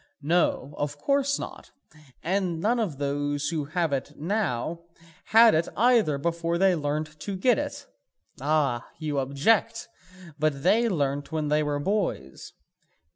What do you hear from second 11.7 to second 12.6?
boys.